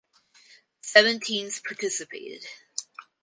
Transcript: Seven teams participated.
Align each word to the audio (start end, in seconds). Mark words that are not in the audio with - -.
Seven 0.81 1.19
teams 1.19 1.59
participated. 1.59 2.43